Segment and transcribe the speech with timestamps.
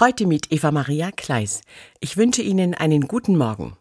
[0.00, 1.60] Heute mit Eva Maria Kleis.
[2.00, 3.76] Ich wünsche Ihnen einen guten Morgen.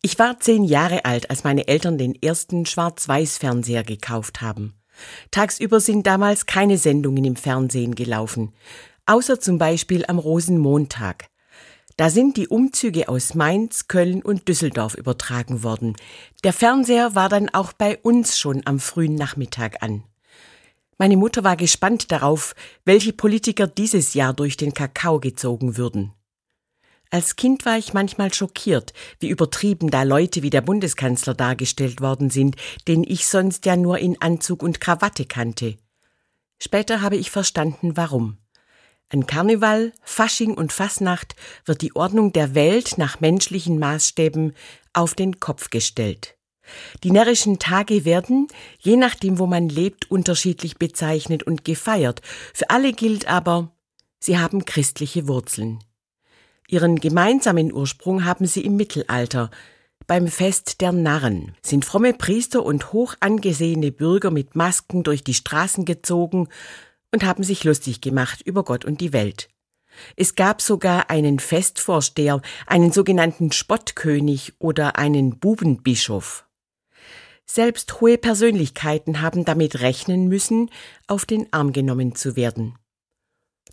[0.00, 4.72] Ich war zehn Jahre alt, als meine Eltern den ersten Schwarz-Weiß-Fernseher gekauft haben.
[5.30, 8.54] Tagsüber sind damals keine Sendungen im Fernsehen gelaufen,
[9.04, 11.26] außer zum Beispiel am Rosenmontag.
[11.98, 15.94] Da sind die Umzüge aus Mainz, Köln und Düsseldorf übertragen worden.
[16.42, 20.04] Der Fernseher war dann auch bei uns schon am frühen Nachmittag an.
[21.02, 26.12] Meine Mutter war gespannt darauf, welche Politiker dieses Jahr durch den Kakao gezogen würden.
[27.10, 32.30] Als Kind war ich manchmal schockiert, wie übertrieben da Leute wie der Bundeskanzler dargestellt worden
[32.30, 32.54] sind,
[32.86, 35.76] den ich sonst ja nur in Anzug und Krawatte kannte.
[36.60, 38.38] Später habe ich verstanden, warum.
[39.08, 44.52] An Karneval, Fasching und Fasnacht wird die Ordnung der Welt nach menschlichen Maßstäben
[44.92, 46.36] auf den Kopf gestellt.
[47.02, 48.48] Die närrischen Tage werden,
[48.78, 52.20] je nachdem, wo man lebt, unterschiedlich bezeichnet und gefeiert.
[52.54, 53.72] Für alle gilt aber,
[54.20, 55.80] sie haben christliche Wurzeln.
[56.68, 59.50] Ihren gemeinsamen Ursprung haben sie im Mittelalter.
[60.06, 65.34] Beim Fest der Narren sind fromme Priester und hoch angesehene Bürger mit Masken durch die
[65.34, 66.48] Straßen gezogen
[67.12, 69.48] und haben sich lustig gemacht über Gott und die Welt.
[70.16, 76.46] Es gab sogar einen Festvorsteher, einen sogenannten Spottkönig oder einen Bubenbischof.
[77.46, 80.70] Selbst hohe Persönlichkeiten haben damit rechnen müssen,
[81.06, 82.78] auf den Arm genommen zu werden.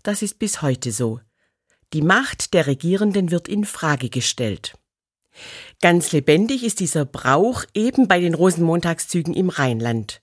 [0.02, 1.20] Das ist bis heute so.
[1.92, 4.74] Die Macht der Regierenden wird in Frage gestellt.
[5.80, 10.20] Ganz lebendig ist dieser Brauch eben bei den Rosenmontagszügen im Rheinland.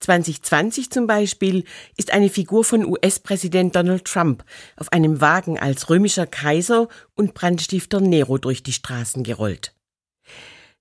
[0.00, 1.64] 2020 zum Beispiel
[1.96, 4.44] ist eine Figur von US-Präsident Donald Trump
[4.76, 9.74] auf einem Wagen als römischer Kaiser und Brandstifter Nero durch die Straßen gerollt.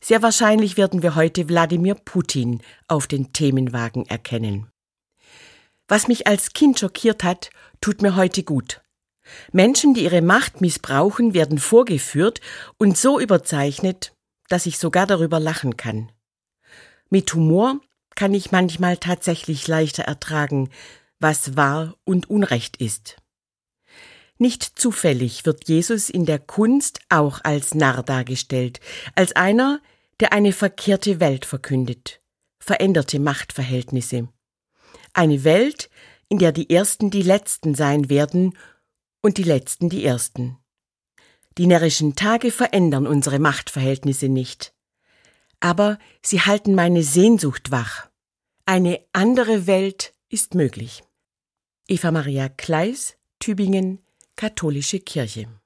[0.02, 4.70] Sehr wahrscheinlich werden wir heute Wladimir Putin auf den Themenwagen erkennen.
[5.88, 7.50] Was mich als Kind schockiert hat,
[7.82, 8.82] tut mir heute gut.
[9.52, 12.42] Menschen, die ihre Macht missbrauchen, werden vorgeführt
[12.78, 14.14] und so überzeichnet,
[14.50, 16.12] dass ich sogar darüber lachen kann.
[17.10, 17.80] Mit Humor
[18.16, 20.70] kann ich manchmal tatsächlich leichter ertragen,
[21.20, 23.18] was wahr und Unrecht ist.
[24.38, 28.80] Nicht zufällig wird Jesus in der Kunst auch als Narr dargestellt,
[29.16, 29.82] als einer,
[30.20, 32.22] der eine verkehrte Welt verkündet,
[32.60, 34.30] veränderte Machtverhältnisse.
[35.14, 35.90] Eine Welt,
[36.30, 38.58] in der die Ersten die Letzten sein werden
[39.22, 40.58] und die Letzten die Ersten.
[41.58, 44.74] Die närrischen Tage verändern unsere Machtverhältnisse nicht
[45.60, 48.10] aber sie halten meine Sehnsucht wach.
[48.66, 51.04] Eine andere Welt ist möglich.
[51.88, 54.00] Eva Maria Kleis, Tübingen,
[54.36, 55.48] Katholische Kirche.